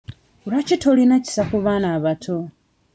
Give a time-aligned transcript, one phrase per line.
[0.47, 2.37] Lwaki tolina kisa ku baana abato?